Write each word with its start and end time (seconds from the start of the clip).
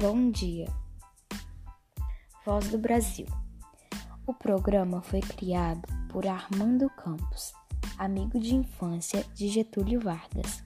Bom 0.00 0.30
dia. 0.30 0.68
Voz 2.46 2.68
do 2.68 2.78
Brasil. 2.78 3.26
O 4.24 4.32
programa 4.32 5.02
foi 5.02 5.18
criado 5.18 5.88
por 6.08 6.24
Armando 6.24 6.88
Campos, 6.90 7.52
amigo 7.98 8.38
de 8.38 8.54
infância 8.54 9.24
de 9.34 9.48
Getúlio 9.48 10.00
Vargas, 10.00 10.62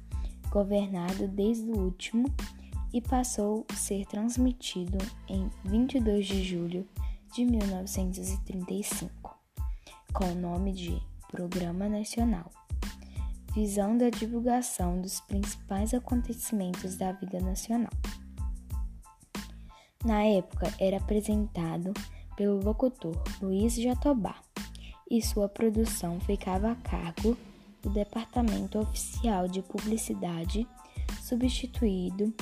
governado 0.51 1.27
desde 1.29 1.71
o 1.71 1.79
último 1.79 2.27
e 2.93 3.01
passou 3.01 3.65
a 3.73 3.75
ser 3.75 4.05
transmitido 4.05 4.99
em 5.27 5.51
22 5.65 6.27
de 6.27 6.45
julho 6.45 6.87
de 7.33 7.47
1935, 7.47 9.35
com 10.13 10.27
o 10.27 10.35
nome 10.35 10.75
de 10.75 11.03
Programa 11.31 11.89
Nacional, 11.89 12.51
visando 13.55 14.05
a 14.05 14.11
divulgação 14.11 15.01
dos 15.01 15.23
principais 15.23 15.95
acontecimentos 15.95 16.99
da 16.99 17.13
vida 17.13 17.41
nacional. 17.41 17.93
Na 20.05 20.25
época, 20.25 20.73
era 20.79 20.97
apresentado 20.97 21.93
pelo 22.37 22.63
locutor 22.63 23.17
Luiz 23.41 23.75
Jatobá 23.75 24.37
e 25.11 25.23
sua 25.23 25.49
produção 25.49 26.21
ficava 26.21 26.73
a 26.73 26.77
cargo 26.77 27.37
do 27.83 27.91
Departamento 27.91 28.79
Oficial 28.79 29.47
de 29.47 29.61
Publicidade, 29.63 30.67
substituído 31.21 32.33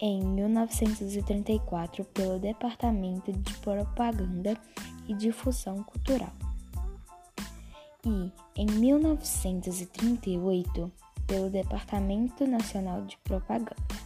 em 0.00 0.24
1934 0.24 2.04
pelo 2.04 2.38
Departamento 2.38 3.32
de 3.32 3.54
Propaganda 3.54 4.56
e 5.08 5.14
Difusão 5.14 5.82
Cultural. 5.82 6.32
E 8.04 8.30
em 8.54 8.66
1938 8.66 10.92
pelo 11.26 11.50
Departamento 11.50 12.46
Nacional 12.46 13.02
de 13.02 13.18
Propaganda. 13.18 13.97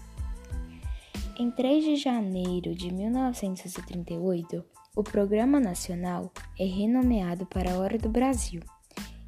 Em 1.42 1.50
3 1.50 1.84
de 1.84 1.96
janeiro 1.96 2.72
de 2.72 2.94
1938, 2.94 4.64
o 4.94 5.02
Programa 5.02 5.58
Nacional 5.58 6.30
é 6.56 6.64
renomeado 6.64 7.46
para 7.46 7.72
a 7.72 7.78
Hora 7.78 7.98
do 7.98 8.08
Brasil 8.08 8.62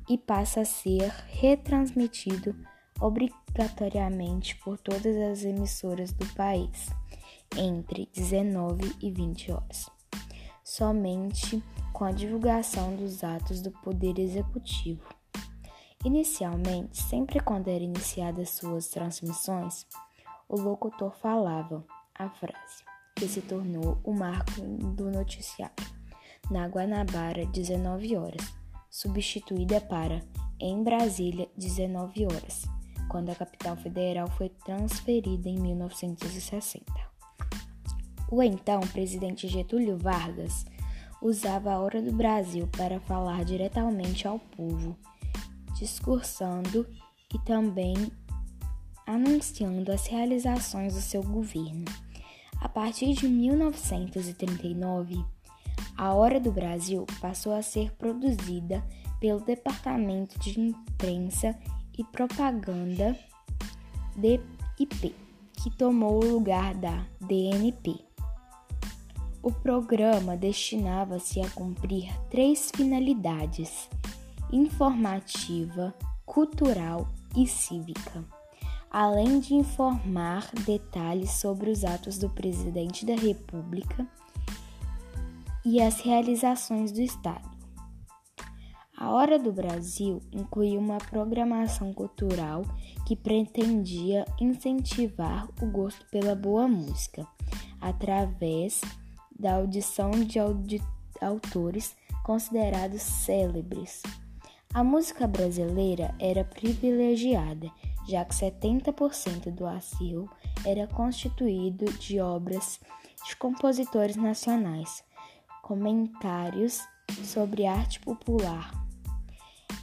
e 0.08 0.16
passa 0.16 0.60
a 0.60 0.64
ser 0.64 1.10
retransmitido 1.26 2.54
obrigatoriamente 3.00 4.54
por 4.58 4.78
todas 4.78 5.16
as 5.16 5.44
emissoras 5.44 6.12
do 6.12 6.24
país 6.34 6.88
entre 7.56 8.08
19 8.14 8.94
e 9.02 9.10
20 9.10 9.50
horas, 9.50 9.90
somente 10.62 11.60
com 11.92 12.04
a 12.04 12.12
divulgação 12.12 12.94
dos 12.94 13.24
atos 13.24 13.60
do 13.60 13.72
Poder 13.72 14.20
Executivo. 14.20 15.02
Inicialmente, 16.04 16.96
sempre 16.96 17.40
quando 17.40 17.66
eram 17.66 17.86
iniciadas 17.86 18.50
suas 18.50 18.86
transmissões, 18.86 19.84
o 20.48 20.60
locutor 20.60 21.12
falava 21.16 21.84
a 22.18 22.28
frase, 22.28 22.84
que 23.16 23.28
se 23.28 23.40
tornou 23.40 24.00
o 24.04 24.12
marco 24.12 24.60
do 24.60 25.10
noticiário. 25.10 25.74
Na 26.50 26.66
Guanabara, 26.66 27.46
19 27.46 28.16
horas, 28.16 28.54
substituída 28.90 29.80
para 29.80 30.22
em 30.60 30.82
Brasília, 30.82 31.48
19 31.56 32.26
horas, 32.26 32.64
quando 33.08 33.30
a 33.30 33.34
capital 33.34 33.76
federal 33.76 34.28
foi 34.30 34.48
transferida 34.48 35.48
em 35.48 35.58
1960. 35.58 36.84
O 38.30 38.42
então 38.42 38.80
presidente 38.80 39.48
Getúlio 39.48 39.98
Vargas 39.98 40.64
usava 41.20 41.72
a 41.72 41.78
Hora 41.78 42.02
do 42.02 42.12
Brasil 42.12 42.68
para 42.68 43.00
falar 43.00 43.44
diretamente 43.44 44.26
ao 44.26 44.38
povo, 44.38 44.96
discursando 45.78 46.86
e 47.32 47.38
também 47.40 47.94
anunciando 49.06 49.92
as 49.92 50.06
realizações 50.06 50.94
do 50.94 51.00
seu 51.00 51.22
governo. 51.22 51.84
A 52.60 52.68
partir 52.68 53.14
de 53.14 53.28
1939, 53.28 55.24
a 55.96 56.12
Hora 56.14 56.40
do 56.40 56.50
Brasil 56.50 57.06
passou 57.20 57.52
a 57.52 57.62
ser 57.62 57.92
produzida 57.92 58.84
pelo 59.20 59.40
Departamento 59.40 60.38
de 60.38 60.58
Imprensa 60.60 61.56
e 61.96 62.02
Propaganda 62.04 63.16
DIP, 64.16 65.14
que 65.52 65.70
tomou 65.70 66.24
o 66.24 66.32
lugar 66.32 66.74
da 66.74 67.06
DNP. 67.20 67.96
O 69.42 69.52
programa 69.52 70.36
destinava-se 70.36 71.40
a 71.40 71.50
cumprir 71.50 72.10
três 72.30 72.70
finalidades: 72.74 73.88
informativa, 74.50 75.94
cultural 76.24 77.08
e 77.36 77.46
cívica 77.46 78.24
além 78.94 79.40
de 79.40 79.54
informar 79.54 80.48
detalhes 80.64 81.32
sobre 81.32 81.68
os 81.68 81.84
atos 81.84 82.16
do 82.16 82.30
presidente 82.30 83.04
da 83.04 83.16
República 83.16 84.06
e 85.64 85.82
as 85.82 86.00
realizações 86.00 86.92
do 86.92 87.00
Estado. 87.00 87.50
A 88.96 89.10
Hora 89.10 89.36
do 89.36 89.52
Brasil 89.52 90.22
incluía 90.30 90.78
uma 90.78 90.98
programação 90.98 91.92
cultural 91.92 92.62
que 93.04 93.16
pretendia 93.16 94.24
incentivar 94.40 95.48
o 95.60 95.66
gosto 95.66 96.06
pela 96.12 96.36
boa 96.36 96.68
música, 96.68 97.26
através 97.80 98.80
da 99.36 99.56
audição 99.56 100.12
de 100.12 100.38
autores 101.20 101.96
considerados 102.22 103.02
célebres. 103.02 104.02
A 104.74 104.82
música 104.82 105.26
brasileira 105.28 106.12
era 106.18 106.44
privilegiada 106.44 107.70
já 108.06 108.24
que 108.24 108.34
70% 108.34 109.50
do 109.50 109.66
acervo 109.66 110.28
era 110.64 110.86
constituído 110.86 111.84
de 111.92 112.20
obras 112.20 112.80
de 113.26 113.36
compositores 113.36 114.16
nacionais, 114.16 115.02
comentários 115.62 116.80
sobre 117.22 117.66
arte 117.66 118.00
popular 118.00 118.70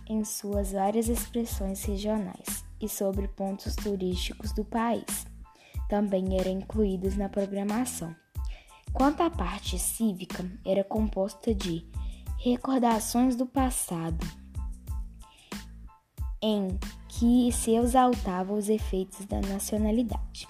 em 0.08 0.24
suas 0.26 0.74
várias 0.74 1.08
expressões 1.08 1.84
regionais 1.86 2.66
e 2.80 2.90
sobre 2.90 3.28
pontos 3.30 3.76
turísticos 3.76 4.52
do 4.52 4.66
país. 4.66 5.26
Também 5.88 6.38
eram 6.38 6.52
incluídos 6.52 7.16
na 7.16 7.30
programação. 7.30 8.14
Quanto 8.92 9.24
à 9.24 9.30
parte 9.30 9.80
cívica, 9.80 10.46
era 10.66 10.84
composta 10.84 11.56
de 11.56 11.86
recordações 12.38 13.36
do 13.36 13.46
passado, 13.46 14.41
em 16.42 16.80
que 17.08 17.52
se 17.52 17.76
exaltava 17.76 18.54
os 18.54 18.70
efeitos 18.70 19.26
da 19.26 19.40
nacionalidade. 19.42 20.48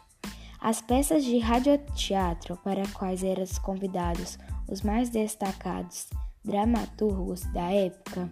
As 0.59 0.79
peças 0.79 1.23
de 1.23 1.39
radioteatro 1.39 2.55
para 2.57 2.87
quais 2.89 3.23
eram 3.23 3.45
convidados 3.63 4.37
os 4.69 4.81
mais 4.81 5.09
destacados 5.09 6.07
dramaturgos 6.45 7.41
da 7.51 7.71
época, 7.71 8.29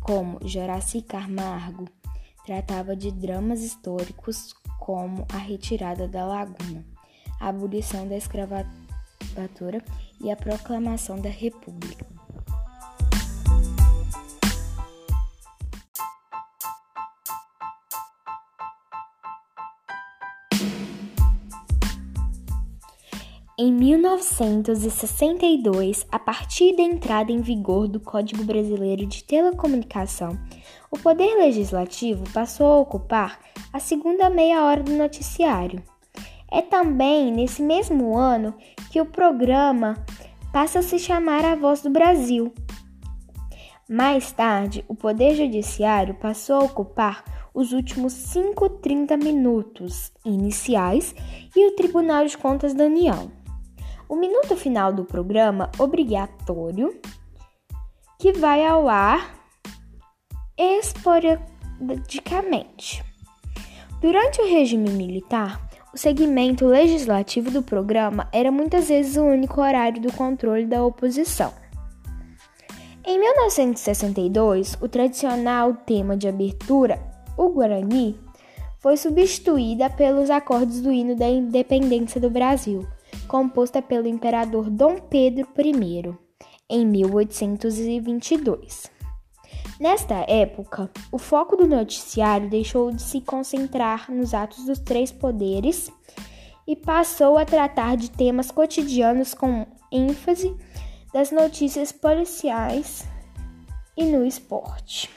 como 0.00 0.38
Joraci 0.46 1.00
Camargo, 1.00 1.86
tratava 2.44 2.94
de 2.94 3.10
dramas 3.10 3.62
históricos 3.62 4.54
como 4.78 5.26
a 5.32 5.38
retirada 5.38 6.08
da 6.08 6.26
laguna, 6.26 6.84
a 7.40 7.48
abolição 7.48 8.06
da 8.06 8.16
escravatura 8.16 9.82
e 10.20 10.30
a 10.30 10.36
proclamação 10.36 11.20
da 11.20 11.30
República. 11.30 12.04
Em 23.58 23.70
1962, 23.70 26.06
a 26.10 26.18
partir 26.18 26.74
da 26.74 26.82
entrada 26.82 27.30
em 27.30 27.42
vigor 27.42 27.86
do 27.86 28.00
Código 28.00 28.42
Brasileiro 28.44 29.04
de 29.04 29.22
Telecomunicação, 29.22 30.38
o 30.90 30.98
Poder 30.98 31.34
Legislativo 31.34 32.24
passou 32.32 32.72
a 32.72 32.78
ocupar 32.78 33.38
a 33.70 33.78
segunda 33.78 34.30
meia 34.30 34.64
hora 34.64 34.82
do 34.82 34.92
noticiário. 34.92 35.82
É 36.50 36.62
também 36.62 37.30
nesse 37.30 37.62
mesmo 37.62 38.16
ano 38.16 38.54
que 38.90 39.02
o 39.02 39.06
programa 39.06 40.02
passa 40.50 40.78
a 40.78 40.82
se 40.82 40.98
chamar 40.98 41.44
A 41.44 41.54
Voz 41.54 41.82
do 41.82 41.90
Brasil. 41.90 42.54
Mais 43.86 44.32
tarde, 44.32 44.82
o 44.88 44.94
Poder 44.94 45.34
Judiciário 45.34 46.14
passou 46.14 46.56
a 46.56 46.64
ocupar 46.64 47.22
os 47.52 47.74
últimos 47.74 48.14
5 48.14 48.66
30 48.80 49.14
minutos 49.18 50.10
iniciais 50.24 51.14
e 51.54 51.66
o 51.66 51.76
Tribunal 51.76 52.24
de 52.24 52.38
Contas 52.38 52.72
da 52.72 52.84
União 52.84 53.41
o 54.12 54.14
minuto 54.14 54.54
final 54.54 54.92
do 54.92 55.06
programa 55.06 55.72
obrigatório 55.78 56.94
que 58.18 58.30
vai 58.30 58.62
ao 58.62 58.86
ar 58.86 59.34
esporadicamente. 60.54 63.02
Durante 64.02 64.42
o 64.42 64.46
regime 64.46 64.90
militar, 64.90 65.66
o 65.94 65.96
segmento 65.96 66.66
legislativo 66.66 67.50
do 67.50 67.62
programa 67.62 68.28
era 68.34 68.52
muitas 68.52 68.90
vezes 68.90 69.16
o 69.16 69.22
único 69.22 69.62
horário 69.62 70.02
do 70.02 70.12
controle 70.12 70.66
da 70.66 70.84
oposição. 70.84 71.50
Em 73.06 73.18
1962, 73.18 74.76
o 74.82 74.88
tradicional 74.88 75.72
tema 75.72 76.18
de 76.18 76.28
abertura, 76.28 77.00
o 77.34 77.48
Guarani, 77.48 78.20
foi 78.78 78.98
substituída 78.98 79.88
pelos 79.88 80.28
acordes 80.28 80.82
do 80.82 80.92
hino 80.92 81.16
da 81.16 81.30
independência 81.30 82.20
do 82.20 82.28
Brasil 82.28 82.86
composta 83.32 83.80
pelo 83.80 84.06
imperador 84.06 84.68
Dom 84.68 84.98
Pedro 84.98 85.48
I 85.56 86.14
em 86.68 86.86
1822. 86.86 88.90
Nesta 89.80 90.16
época, 90.30 90.90
o 91.10 91.16
foco 91.16 91.56
do 91.56 91.66
noticiário 91.66 92.50
deixou 92.50 92.92
de 92.92 93.00
se 93.00 93.22
concentrar 93.22 94.12
nos 94.12 94.34
atos 94.34 94.66
dos 94.66 94.78
três 94.80 95.10
poderes 95.10 95.90
e 96.68 96.76
passou 96.76 97.38
a 97.38 97.46
tratar 97.46 97.96
de 97.96 98.10
temas 98.10 98.50
cotidianos 98.50 99.32
com 99.32 99.66
ênfase 99.90 100.54
das 101.14 101.30
notícias 101.30 101.90
policiais 101.90 103.08
e 103.96 104.04
no 104.04 104.26
esporte. 104.26 105.08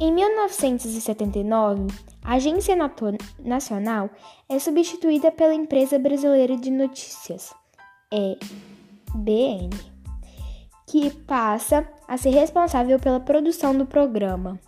Em 0.00 0.12
1979, 0.12 1.86
a 2.22 2.34
Agência 2.34 2.76
Nacional 3.38 4.10
é 4.48 4.58
substituída 4.58 5.30
pela 5.30 5.54
Empresa 5.54 5.98
Brasileira 5.98 6.56
de 6.56 6.70
Notícias, 6.70 7.54
EBN, 8.12 9.70
que 10.86 11.10
passa 11.10 11.88
a 12.06 12.16
ser 12.16 12.30
responsável 12.30 12.98
pela 12.98 13.20
produção 13.20 13.76
do 13.76 13.86
programa, 13.86 14.60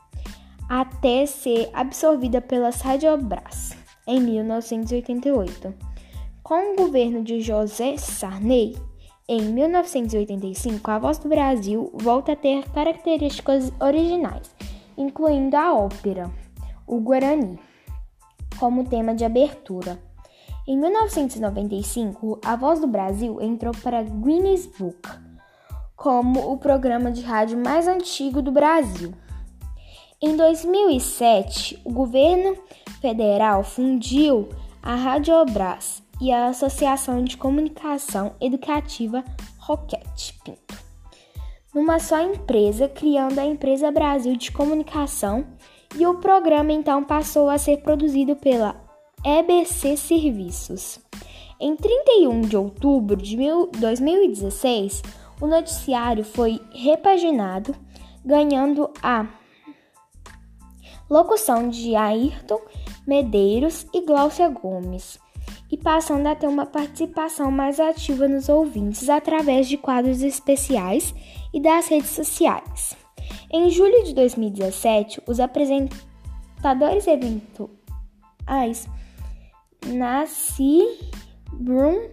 até 0.68 1.26
ser 1.26 1.68
absorvida 1.72 2.40
pelas 2.40 2.80
Radiobras 2.80 3.76
em 4.06 4.20
1988. 4.20 5.74
Com 6.42 6.72
o 6.72 6.76
governo 6.76 7.22
de 7.22 7.40
José 7.40 7.96
Sarney, 7.96 8.76
em 9.28 9.42
1985, 9.42 10.90
a 10.90 10.98
Voz 10.98 11.18
do 11.18 11.28
Brasil 11.28 11.92
volta 11.94 12.32
a 12.32 12.36
ter 12.36 12.68
características 12.70 13.72
originais 13.80 14.50
incluindo 14.96 15.56
a 15.56 15.74
ópera, 15.74 16.30
o 16.92 17.00
Guarani, 17.00 17.58
como 18.58 18.84
tema 18.84 19.14
de 19.14 19.24
abertura. 19.24 19.98
Em 20.68 20.76
1995, 20.76 22.38
A 22.44 22.54
Voz 22.54 22.80
do 22.80 22.86
Brasil 22.86 23.40
entrou 23.40 23.72
para 23.82 24.02
Guinness 24.02 24.66
Book 24.66 25.08
como 25.96 26.52
o 26.52 26.58
programa 26.58 27.10
de 27.10 27.22
rádio 27.22 27.58
mais 27.58 27.88
antigo 27.88 28.42
do 28.42 28.52
Brasil. 28.52 29.14
Em 30.20 30.36
2007, 30.36 31.80
o 31.82 31.90
governo 31.90 32.58
federal 33.00 33.64
fundiu 33.64 34.50
a 34.82 34.94
Radiobras 34.94 36.02
e 36.20 36.30
a 36.30 36.48
Associação 36.48 37.24
de 37.24 37.38
Comunicação 37.38 38.34
Educativa 38.38 39.24
Roquete 39.58 40.38
Pinto 40.44 40.82
numa 41.74 41.98
só 41.98 42.20
empresa, 42.20 42.88
criando 42.88 43.38
a 43.38 43.44
Empresa 43.44 43.90
Brasil 43.90 44.36
de 44.36 44.52
Comunicação, 44.52 45.46
e 45.96 46.06
o 46.06 46.14
programa 46.14 46.72
então 46.72 47.04
passou 47.04 47.48
a 47.48 47.58
ser 47.58 47.78
produzido 47.78 48.36
pela 48.36 48.76
EBC 49.24 49.96
Serviços. 49.96 50.98
Em 51.60 51.76
31 51.76 52.40
de 52.42 52.56
outubro 52.56 53.16
de 53.16 53.36
2016, 53.78 55.02
o 55.40 55.46
noticiário 55.46 56.24
foi 56.24 56.60
repaginado, 56.72 57.74
ganhando 58.24 58.90
a 59.02 59.26
locução 61.08 61.68
de 61.68 61.94
Ayrton 61.94 62.60
Medeiros 63.06 63.86
e 63.92 64.00
Glaucia 64.04 64.48
Gomes, 64.48 65.18
e 65.70 65.76
passando 65.76 66.26
a 66.26 66.34
ter 66.34 66.48
uma 66.48 66.66
participação 66.66 67.50
mais 67.50 67.78
ativa 67.78 68.26
nos 68.26 68.48
ouvintes 68.48 69.08
através 69.08 69.68
de 69.68 69.76
quadros 69.76 70.22
especiais 70.22 71.14
e 71.52 71.60
das 71.60 71.88
redes 71.88 72.10
sociais. 72.10 73.01
Em 73.54 73.68
julho 73.68 74.02
de 74.04 74.14
2017, 74.14 75.22
os 75.26 75.38
apresentadores 75.38 77.06
eventuais 77.06 78.88
Nasci 79.86 80.80
Brum 81.52 82.08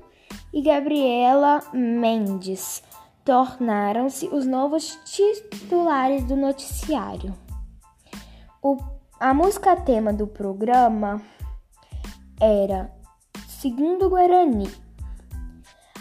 e 0.51 0.61
Gabriela 0.61 1.61
Mendes 1.71 2.83
tornaram-se 3.23 4.27
os 4.27 4.45
novos 4.45 4.99
titulares 5.05 6.25
do 6.25 6.35
noticiário. 6.35 7.33
O, 8.61 8.75
a 9.17 9.33
música 9.33 9.77
tema 9.77 10.11
do 10.11 10.27
programa 10.27 11.21
era 12.41 12.93
Segundo 13.47 14.09
Guarani, 14.09 14.69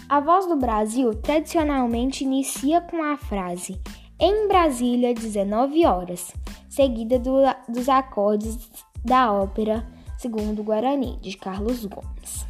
a 0.09 0.19
voz 0.19 0.47
do 0.47 0.57
Brasil 0.57 1.15
tradicionalmente 1.15 2.25
inicia 2.25 2.81
com 2.81 3.05
a 3.05 3.17
frase 3.17 3.81
em 4.21 4.49
Brasília, 4.49 5.15
19 5.15 5.87
horas, 5.87 6.33
seguida 6.69 7.19
do, 7.19 7.37
dos 7.69 7.89
acordes 7.89 8.59
da 9.05 9.33
ópera 9.33 9.87
Segundo 10.19 10.65
Guarani, 10.65 11.17
de 11.21 11.37
Carlos 11.37 11.85
Gomes. 11.85 12.45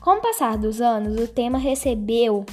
Com 0.00 0.16
o 0.16 0.20
passar 0.20 0.58
dos 0.58 0.80
anos, 0.80 1.20
o 1.20 1.28
tema 1.28 1.56
recebeu 1.58 2.44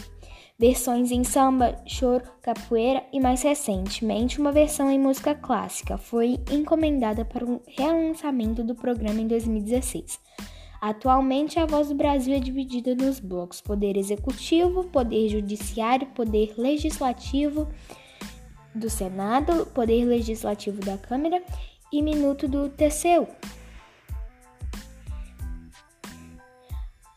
versões 0.59 1.11
em 1.11 1.23
samba, 1.23 1.75
choro, 1.87 2.23
capoeira 2.41 3.03
e, 3.11 3.19
mais 3.19 3.41
recentemente, 3.41 4.39
uma 4.39 4.51
versão 4.51 4.91
em 4.91 4.99
música 4.99 5.33
clássica. 5.33 5.97
Foi 5.97 6.39
encomendada 6.51 7.25
para 7.25 7.43
um 7.43 7.59
relançamento 7.67 8.63
do 8.63 8.75
programa 8.75 9.19
em 9.19 9.27
2016. 9.27 10.19
Atualmente, 10.79 11.57
a 11.57 11.65
voz 11.65 11.87
do 11.87 11.95
Brasil 11.95 12.35
é 12.35 12.39
dividida 12.39 12.93
nos 12.93 13.19
blocos: 13.19 13.61
Poder 13.61 13.97
Executivo, 13.97 14.83
Poder 14.83 15.29
Judiciário, 15.29 16.07
Poder 16.07 16.53
Legislativo 16.57 17.67
do 18.75 18.89
Senado, 18.89 19.65
Poder 19.67 20.03
Legislativo 20.05 20.79
da 20.79 20.97
Câmara 20.97 21.41
e 21.91 22.01
Minuto 22.01 22.47
do 22.47 22.69
TCU. 22.69 23.27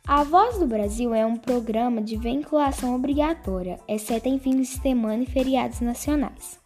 A 0.07 0.23
Voz 0.23 0.59
do 0.59 0.67
Brasil 0.67 1.13
é 1.13 1.27
um 1.27 1.37
programa 1.37 2.01
de 2.01 2.17
vinculação 2.17 2.95
obrigatória, 2.95 3.81
exceto 3.89 4.29
em 4.29 4.39
fins 4.39 4.69
de 4.69 4.77
semana 4.81 5.25
e 5.25 5.27
feriados 5.27 5.81
nacionais. 5.81 6.61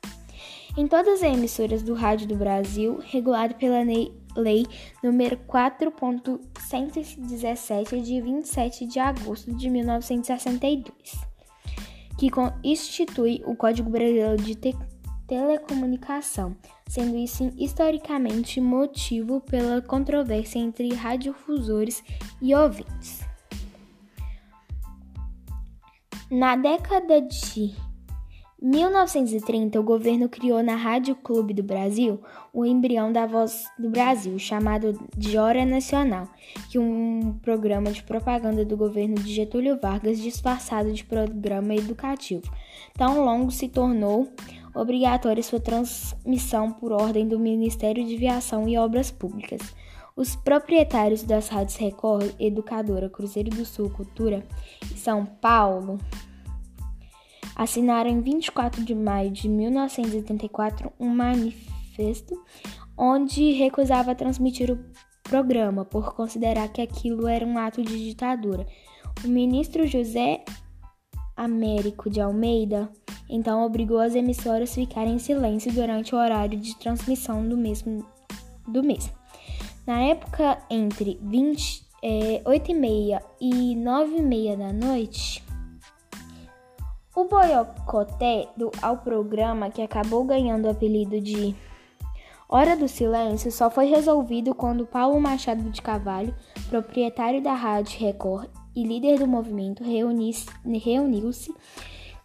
Em 0.76 0.86
todas 0.86 1.22
as 1.22 1.34
emissoras 1.34 1.82
do 1.82 1.94
Rádio 1.94 2.28
do 2.28 2.36
Brasil, 2.36 3.00
regulado 3.02 3.54
pela 3.54 3.82
Lei 4.36 4.66
número 5.02 5.38
4.117 5.38 8.02
de 8.02 8.20
27 8.20 8.84
de 8.86 9.00
agosto 9.00 9.54
de 9.54 9.70
1962, 9.70 11.29
que 12.20 12.28
institui 12.62 13.42
o 13.46 13.56
Código 13.56 13.88
Brasileiro 13.88 14.36
de 14.36 14.54
Te 14.54 14.76
Telecomunicação, 15.26 16.54
sendo 16.86 17.16
isso 17.16 17.50
historicamente 17.56 18.60
motivo 18.60 19.40
pela 19.40 19.80
controvérsia 19.80 20.58
entre 20.58 20.92
radiodifusores 20.92 22.04
e 22.42 22.54
ouvintes. 22.54 23.20
Na 26.30 26.56
década 26.56 27.22
de 27.22 27.74
1930, 28.62 29.80
o 29.80 29.82
governo 29.82 30.28
criou 30.28 30.62
na 30.62 30.76
Rádio 30.76 31.14
Clube 31.14 31.54
do 31.54 31.62
Brasil 31.62 32.20
o 32.52 32.66
embrião 32.66 33.10
da 33.10 33.24
Voz 33.24 33.64
do 33.78 33.88
Brasil, 33.88 34.38
chamado 34.38 35.00
de 35.16 35.38
Hora 35.38 35.64
Nacional, 35.64 36.28
que 36.70 36.76
é 36.76 36.80
um 36.80 37.38
programa 37.40 37.90
de 37.90 38.02
propaganda 38.02 38.62
do 38.62 38.76
governo 38.76 39.14
de 39.14 39.32
Getúlio 39.32 39.80
Vargas 39.80 40.18
disfarçado 40.18 40.92
de 40.92 41.04
programa 41.04 41.74
educativo. 41.74 42.42
Tão 42.94 43.24
longo 43.24 43.50
se 43.50 43.66
tornou 43.66 44.28
obrigatória 44.74 45.42
sua 45.42 45.58
transmissão 45.58 46.70
por 46.70 46.92
ordem 46.92 47.26
do 47.26 47.38
Ministério 47.38 48.06
de 48.06 48.16
Viação 48.16 48.68
e 48.68 48.76
Obras 48.76 49.10
Públicas. 49.10 49.60
Os 50.14 50.36
proprietários 50.36 51.22
das 51.22 51.48
rádios 51.48 51.76
Record, 51.76 52.30
Educadora, 52.38 53.08
Cruzeiro 53.08 53.48
do 53.48 53.64
Sul, 53.64 53.88
Cultura 53.88 54.44
e 54.82 54.98
São 54.98 55.24
Paulo 55.24 55.98
assinaram 57.60 58.08
em 58.08 58.22
24 58.22 58.82
de 58.82 58.94
maio 58.94 59.30
de 59.30 59.46
1984 59.46 60.90
um 60.98 61.10
manifesto 61.10 62.42
onde 62.96 63.52
recusava 63.52 64.14
transmitir 64.14 64.70
o 64.70 64.78
programa 65.22 65.84
por 65.84 66.14
considerar 66.14 66.68
que 66.68 66.80
aquilo 66.80 67.28
era 67.28 67.44
um 67.44 67.58
ato 67.58 67.82
de 67.82 68.02
ditadura. 68.02 68.66
O 69.22 69.28
ministro 69.28 69.86
José 69.86 70.42
Américo 71.36 72.08
de 72.08 72.18
Almeida 72.18 72.90
então 73.28 73.62
obrigou 73.62 73.98
as 73.98 74.14
emissoras 74.14 74.70
a 74.72 74.74
ficarem 74.76 75.16
em 75.16 75.18
silêncio 75.18 75.70
durante 75.70 76.14
o 76.14 76.18
horário 76.18 76.58
de 76.58 76.74
transmissão 76.76 77.46
do 77.46 77.58
mesmo 77.58 78.06
do 78.66 78.82
mês. 78.82 79.12
Na 79.86 80.00
época 80.00 80.58
entre 80.70 81.20
20, 81.22 81.82
é, 82.02 82.42
8 82.42 82.70
e 82.70 82.74
meia 82.74 83.22
e 83.38 83.76
9 83.76 84.16
e 84.16 84.22
meia 84.22 84.56
da 84.56 84.72
noite, 84.72 85.44
o 87.20 87.28
boicote 87.28 88.48
ao 88.80 88.96
programa, 88.98 89.70
que 89.70 89.82
acabou 89.82 90.24
ganhando 90.24 90.66
o 90.66 90.70
apelido 90.70 91.20
de 91.20 91.54
Hora 92.48 92.76
do 92.76 92.88
Silêncio, 92.88 93.52
só 93.52 93.70
foi 93.70 93.86
resolvido 93.86 94.54
quando 94.54 94.84
Paulo 94.84 95.20
Machado 95.20 95.70
de 95.70 95.80
Carvalho, 95.80 96.34
proprietário 96.68 97.40
da 97.40 97.54
Rádio 97.54 98.00
Record 98.00 98.48
e 98.74 98.82
líder 98.82 99.20
do 99.20 99.26
movimento, 99.26 99.84
reuniu-se 99.84 101.54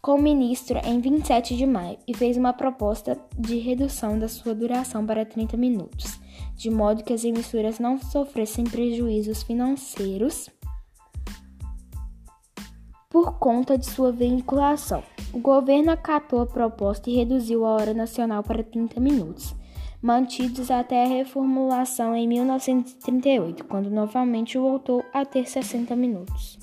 com 0.02 0.16
o 0.16 0.22
ministro 0.22 0.80
em 0.84 1.00
27 1.00 1.56
de 1.56 1.66
maio 1.66 1.98
e 2.08 2.14
fez 2.14 2.38
uma 2.38 2.54
proposta 2.54 3.20
de 3.38 3.58
redução 3.58 4.18
da 4.18 4.28
sua 4.28 4.56
duração 4.56 5.06
para 5.06 5.26
30 5.26 5.58
minutos, 5.58 6.20
de 6.56 6.70
modo 6.70 7.04
que 7.04 7.14
as 7.14 7.24
emissoras 7.24 7.80
não 7.80 8.00
sofressem 8.00 8.64
prejuízos 8.64 9.44
financeiros 9.44 10.50
por 13.16 13.40
conta 13.40 13.78
de 13.78 13.86
sua 13.86 14.12
vinculação. 14.12 15.02
O 15.32 15.40
governo 15.40 15.90
acatou 15.90 16.42
a 16.42 16.46
proposta 16.46 17.10
e 17.10 17.16
reduziu 17.16 17.66
a 17.66 17.70
hora 17.70 17.94
nacional 17.94 18.44
para 18.44 18.62
30 18.62 19.00
minutos, 19.00 19.56
mantidos 20.02 20.70
até 20.70 21.06
a 21.06 21.08
reformulação 21.08 22.14
em 22.14 22.28
1938, 22.28 23.64
quando 23.64 23.90
novamente 23.90 24.58
voltou 24.58 25.02
a 25.14 25.24
ter 25.24 25.48
60 25.48 25.96
minutos. 25.96 26.60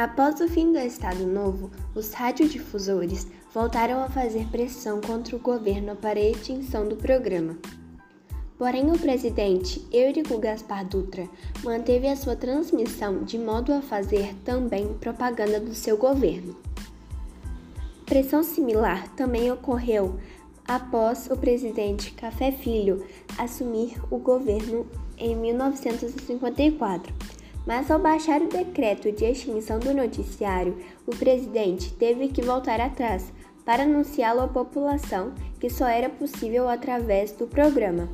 Após 0.00 0.40
o 0.40 0.48
fim 0.48 0.72
do 0.72 0.78
Estado 0.78 1.26
Novo, 1.26 1.70
os 1.94 2.14
radiodifusores 2.14 3.26
voltaram 3.52 4.02
a 4.02 4.08
fazer 4.08 4.46
pressão 4.46 4.98
contra 4.98 5.36
o 5.36 5.38
governo 5.38 5.94
para 5.94 6.18
a 6.18 6.22
extinção 6.22 6.88
do 6.88 6.96
programa. 6.96 7.58
Porém, 8.56 8.90
o 8.90 8.98
presidente 8.98 9.86
Eurico 9.92 10.38
Gaspar 10.38 10.86
Dutra 10.86 11.28
manteve 11.62 12.08
a 12.08 12.16
sua 12.16 12.34
transmissão 12.34 13.24
de 13.24 13.38
modo 13.38 13.74
a 13.74 13.82
fazer 13.82 14.34
também 14.42 14.88
propaganda 14.94 15.60
do 15.60 15.74
seu 15.74 15.98
governo. 15.98 16.56
Pressão 18.06 18.42
similar 18.42 19.06
também 19.16 19.52
ocorreu 19.52 20.18
após 20.66 21.28
o 21.30 21.36
presidente 21.36 22.12
Café 22.12 22.50
Filho 22.50 23.04
assumir 23.36 24.00
o 24.10 24.16
governo 24.16 24.86
em 25.18 25.36
1954 25.36 27.39
mas 27.66 27.90
ao 27.90 27.98
baixar 27.98 28.40
o 28.40 28.48
decreto 28.48 29.12
de 29.12 29.24
extinção 29.24 29.78
do 29.78 29.94
noticiário, 29.94 30.76
o 31.06 31.14
presidente 31.14 31.92
teve 31.94 32.28
que 32.28 32.42
voltar 32.42 32.80
atrás 32.80 33.32
para 33.64 33.82
anunciá-lo 33.82 34.40
à 34.40 34.48
população 34.48 35.32
que 35.58 35.70
só 35.70 35.86
era 35.86 36.08
possível 36.08 36.68
através 36.68 37.32
do 37.32 37.46
programa. 37.46 38.08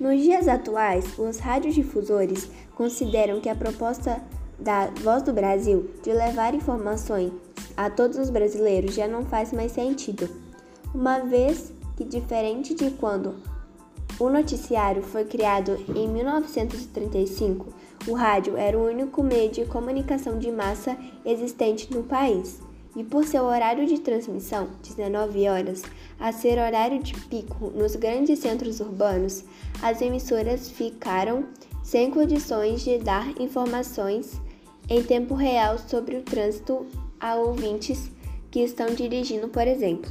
Nos 0.00 0.22
dias 0.22 0.48
atuais, 0.48 1.18
os 1.18 1.38
radiodifusores 1.38 2.50
consideram 2.74 3.40
que 3.40 3.48
a 3.48 3.54
proposta 3.54 4.20
da 4.58 4.86
Voz 5.02 5.22
do 5.22 5.32
Brasil 5.32 5.90
de 6.02 6.12
levar 6.12 6.54
informações 6.54 7.32
a 7.76 7.90
todos 7.90 8.18
os 8.18 8.30
brasileiros 8.30 8.94
já 8.94 9.06
não 9.06 9.24
faz 9.24 9.52
mais 9.52 9.72
sentido, 9.72 10.28
uma 10.94 11.20
vez 11.20 11.72
que, 11.96 12.04
diferente 12.04 12.74
de 12.74 12.90
quando 12.92 13.34
o 14.18 14.28
noticiário 14.28 15.02
foi 15.02 15.24
criado 15.24 15.78
em 15.94 16.08
1935, 16.08 17.72
o 18.06 18.14
rádio 18.14 18.56
era 18.56 18.78
o 18.78 18.86
único 18.86 19.22
meio 19.22 19.50
de 19.50 19.66
comunicação 19.66 20.38
de 20.38 20.50
massa 20.50 20.96
existente 21.24 21.92
no 21.92 22.02
país. 22.02 22.60
E 22.96 23.04
por 23.04 23.24
seu 23.24 23.44
horário 23.44 23.86
de 23.86 24.00
transmissão, 24.00 24.68
19 24.82 25.48
horas, 25.48 25.82
a 26.18 26.32
ser 26.32 26.58
horário 26.58 27.00
de 27.00 27.14
pico 27.26 27.70
nos 27.70 27.94
grandes 27.94 28.40
centros 28.40 28.80
urbanos, 28.80 29.44
as 29.80 30.00
emissoras 30.00 30.68
ficaram 30.68 31.44
sem 31.84 32.10
condições 32.10 32.82
de 32.82 32.98
dar 32.98 33.28
informações 33.40 34.40
em 34.88 35.02
tempo 35.02 35.34
real 35.34 35.78
sobre 35.78 36.16
o 36.16 36.22
trânsito 36.22 36.86
a 37.20 37.36
ouvintes 37.36 38.10
que 38.50 38.60
estão 38.60 38.86
dirigindo, 38.92 39.48
por 39.48 39.68
exemplo. 39.68 40.10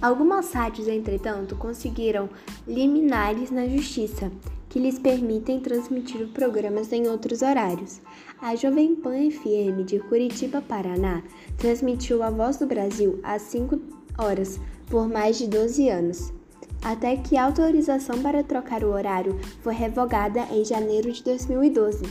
Algumas 0.00 0.52
rádios, 0.52 0.88
entretanto, 0.88 1.56
conseguiram 1.56 2.30
liminares 2.66 3.50
na 3.50 3.66
justiça 3.66 4.30
que 4.68 4.78
lhes 4.78 4.98
permitem 4.98 5.60
transmitir 5.60 6.28
programas 6.28 6.92
em 6.92 7.08
outros 7.08 7.42
horários. 7.42 8.00
A 8.40 8.54
Jovem 8.54 8.94
Pan 8.94 9.30
FM 9.30 9.84
de 9.84 9.98
Curitiba, 9.98 10.60
Paraná, 10.60 11.22
transmitiu 11.56 12.22
A 12.22 12.30
Voz 12.30 12.56
do 12.56 12.66
Brasil 12.66 13.18
às 13.22 13.42
5 13.42 13.80
horas 14.18 14.60
por 14.86 15.08
mais 15.08 15.38
de 15.38 15.46
12 15.46 15.88
anos, 15.88 16.32
até 16.82 17.16
que 17.16 17.36
a 17.36 17.44
autorização 17.44 18.22
para 18.22 18.42
trocar 18.42 18.84
o 18.84 18.92
horário 18.92 19.38
foi 19.62 19.74
revogada 19.74 20.40
em 20.50 20.64
janeiro 20.64 21.10
de 21.12 21.22
2012. 21.22 22.04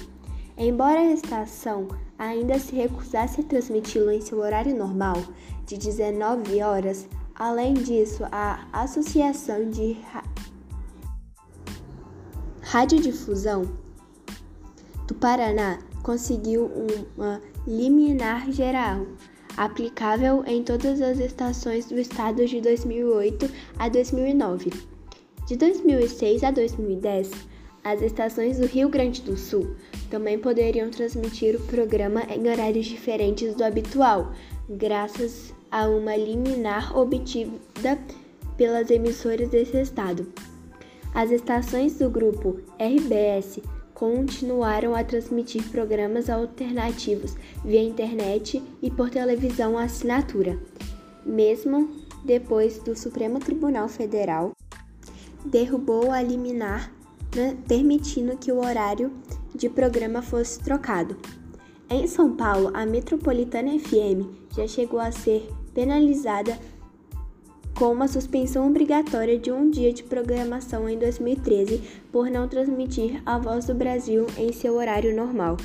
Embora 0.58 1.00
a 1.00 1.14
estação 1.14 1.88
ainda 2.18 2.58
se 2.58 2.76
recusasse 2.76 3.42
a 3.42 3.44
transmiti-lo 3.44 4.12
em 4.12 4.22
seu 4.22 4.40
horário 4.40 4.76
normal, 4.76 5.24
de 5.66 5.78
19 5.78 6.62
horas, 6.64 7.08
além 7.36 7.74
disso, 7.74 8.24
a 8.32 8.68
Associação 8.74 9.70
de 9.70 9.98
Radiodifusão 12.70 13.64
do 15.08 15.16
Paraná 15.16 15.80
conseguiu 16.04 16.70
uma 17.16 17.42
liminar 17.66 18.52
geral 18.52 19.08
aplicável 19.56 20.44
em 20.46 20.62
todas 20.62 21.02
as 21.02 21.18
estações 21.18 21.86
do 21.86 21.98
estado 21.98 22.46
de 22.46 22.60
2008 22.60 23.50
a 23.80 23.88
2009. 23.88 24.74
De 25.48 25.56
2006 25.56 26.44
a 26.44 26.52
2010, 26.52 27.32
as 27.86 28.02
estações 28.02 28.60
do 28.60 28.66
Rio 28.66 28.90
Grande 28.90 29.22
do 29.22 29.38
Sul 29.38 29.74
também 30.10 30.38
poderiam 30.38 30.92
transmitir 30.92 31.56
o 31.56 31.64
programa 31.68 32.24
em 32.24 32.50
horários 32.50 32.86
diferentes 32.86 33.56
do 33.56 33.64
habitual, 33.64 34.34
graças 34.70 35.54
a 35.72 35.88
uma 35.88 36.18
liminar 36.18 36.98
obtida 36.98 37.98
pelas 38.58 38.92
emissoras 38.92 39.48
desse 39.48 39.78
estado. 39.78 40.28
As 41.18 41.32
estações 41.32 41.98
do 41.98 42.12
grupo 42.12 42.60
RBS 42.80 43.60
continuaram 43.96 44.94
a 44.94 45.04
transmitir 45.04 45.68
programas 45.72 46.30
alternativos 46.30 47.36
via 47.66 47.82
internet 47.82 48.62
e 48.84 48.92
por 48.92 49.10
televisão 49.10 49.80
assinatura, 49.80 50.62
mesmo 51.26 51.90
depois 52.24 52.78
do 52.78 52.96
Supremo 52.96 53.40
Tribunal 53.40 53.90
Federal 53.90 54.52
derrubou 55.44 56.12
a 56.12 56.22
liminar, 56.22 56.94
permitindo 57.68 58.38
que 58.38 58.52
o 58.52 58.60
horário 58.60 59.12
de 59.56 59.68
programa 59.70 60.22
fosse 60.22 60.60
trocado. 60.60 61.18
Em 61.90 62.06
São 62.06 62.36
Paulo, 62.36 62.70
a 62.76 62.86
Metropolitana 62.86 63.72
FM 63.80 64.54
já 64.56 64.68
chegou 64.68 65.00
a 65.00 65.12
ser 65.12 65.50
penalizada 65.74 66.60
com 67.78 67.92
uma 67.92 68.08
suspensão 68.08 68.68
obrigatória 68.68 69.38
de 69.38 69.52
um 69.52 69.70
dia 69.70 69.94
de 69.94 70.04
programação 70.04 70.90
em 70.90 70.98
2013 70.98 71.80
por 72.12 72.28
não 72.28 72.48
transmitir 72.48 73.22
a 73.24 73.38
Voz 73.38 73.66
do 73.66 73.76
Brasil 73.76 74.26
em 74.36 74.52
seu 74.52 74.76
horário 74.76 75.16
normal. 75.16 75.58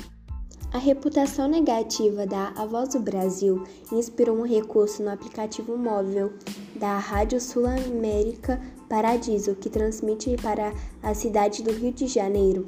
A 0.71 0.77
reputação 0.77 1.47
negativa 1.47 2.27
da 2.27 2.53
A 2.55 2.67
Voz 2.67 2.89
do 2.89 2.99
Brasil 2.99 3.63
inspirou 3.91 4.37
um 4.37 4.45
recurso 4.45 5.01
no 5.01 5.09
aplicativo 5.09 5.75
móvel 5.75 6.33
da 6.75 6.99
Rádio 6.99 7.41
Sul-América 7.41 8.61
Paradiso, 8.87 9.55
que 9.55 9.69
transmite 9.69 10.35
para 10.39 10.71
a 11.01 11.15
cidade 11.15 11.63
do 11.63 11.71
Rio 11.71 11.91
de 11.91 12.05
Janeiro. 12.05 12.67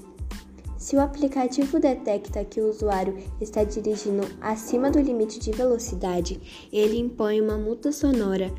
Se 0.76 0.96
o 0.96 1.00
aplicativo 1.00 1.80
detecta 1.80 2.44
que 2.44 2.62
o 2.62 2.70
usuário 2.70 3.16
está 3.40 3.64
dirigindo 3.64 4.24
acima 4.42 4.90
do 4.90 5.00
limite 5.00 5.40
de 5.40 5.52
velocidade, 5.52 6.68
ele 6.74 6.98
impõe 6.98 7.40
uma 7.40 7.58
multa 7.58 7.92
sonora 7.92 8.52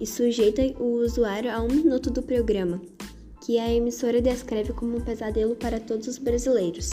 e 0.00 0.06
sujeita 0.06 0.62
o 0.82 1.02
usuário 1.04 1.52
a 1.52 1.60
um 1.60 1.68
minuto 1.68 2.10
do 2.10 2.22
programa, 2.22 2.80
que 3.44 3.58
a 3.58 3.70
emissora 3.70 4.22
descreve 4.22 4.72
como 4.72 4.96
um 4.96 5.00
pesadelo 5.00 5.54
para 5.54 5.78
todos 5.78 6.08
os 6.08 6.18
brasileiros. 6.18 6.90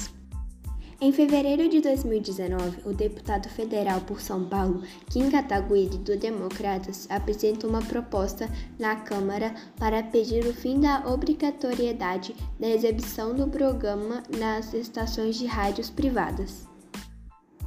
Em 1.00 1.12
fevereiro 1.12 1.70
de 1.70 1.80
2019, 1.80 2.82
o 2.84 2.92
deputado 2.92 3.48
federal 3.50 4.02
por 4.02 4.20
São 4.20 4.46
Paulo, 4.46 4.82
Kim 5.12 5.30
Kataguiri, 5.30 5.96
do 6.00 6.18
Democratas, 6.18 7.06
apresentou 7.08 7.70
uma 7.70 7.84
proposta 7.84 8.50
na 8.80 8.96
Câmara 8.96 9.54
para 9.78 10.02
pedir 10.02 10.44
o 10.48 10.54
fim 10.54 10.80
da 10.80 11.08
obrigatoriedade 11.08 12.36
da 12.60 12.68
exibição 12.68 13.36
do 13.36 13.48
programa 13.48 14.24
nas 14.40 14.74
estações 14.74 15.36
de 15.36 15.46
rádios 15.46 15.92
privadas. 15.92 16.68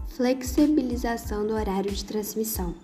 Flexibilização 0.09 1.47
do 1.47 1.55
horário 1.55 1.93
de 1.93 2.05
transmissão. 2.05 2.75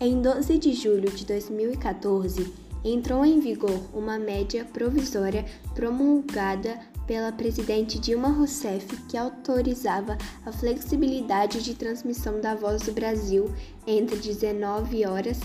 Em 0.00 0.22
12 0.22 0.58
de 0.58 0.74
julho 0.74 1.10
de 1.10 1.26
2014, 1.26 2.54
entrou 2.84 3.24
em 3.24 3.40
vigor 3.40 3.82
uma 3.92 4.16
média 4.16 4.64
provisória 4.64 5.44
promulgada 5.74 6.78
pela 7.04 7.32
presidente 7.32 7.98
Dilma 7.98 8.28
Rousseff 8.28 8.86
que 9.08 9.16
autorizava 9.16 10.16
a 10.46 10.52
flexibilidade 10.52 11.64
de 11.64 11.74
transmissão 11.74 12.40
da 12.40 12.54
Voz 12.54 12.82
do 12.82 12.92
Brasil 12.92 13.52
entre 13.88 14.14
19 14.18 15.04
horas 15.04 15.40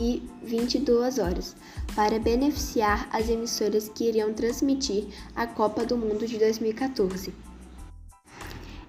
e 0.00 0.22
22 0.42 1.18
horas, 1.18 1.54
para 1.94 2.18
beneficiar 2.18 3.06
as 3.12 3.28
emissoras 3.28 3.90
que 3.90 4.08
iriam 4.08 4.32
transmitir 4.32 5.08
a 5.36 5.46
Copa 5.46 5.84
do 5.84 5.98
Mundo 5.98 6.26
de 6.26 6.38
2014. 6.38 7.34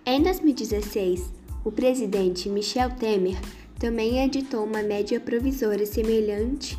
Em 0.05 0.23
2016, 0.23 1.29
o 1.65 1.71
presidente 1.71 2.47
Michel 2.47 2.91
Temer 2.91 3.37
também 3.79 4.23
editou 4.23 4.63
uma 4.63 4.81
média 4.81 5.19
provisória 5.19 5.85
semelhante, 5.85 6.77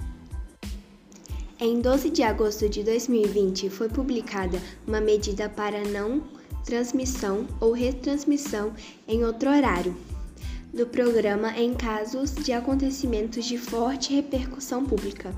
Em 1.60 1.80
12 1.80 2.10
de 2.10 2.24
agosto 2.24 2.68
de 2.68 2.84
2020 2.84 3.70
foi 3.70 3.88
publicada 3.88 4.62
uma 4.88 5.00
medida 5.00 5.48
para 5.50 5.84
não 5.84 6.24
transmissão 6.66 7.48
ou 7.60 7.72
retransmissão 7.72 8.74
em 9.08 9.24
outro 9.24 9.50
horário 9.50 9.96
do 10.74 10.88
programa 10.88 11.58
em 11.58 11.74
casos 11.74 12.34
de 12.34 12.52
acontecimentos 12.52 13.46
de 13.46 13.58
forte 13.58 14.14
repercussão 14.14 14.84
pública. 14.84 15.34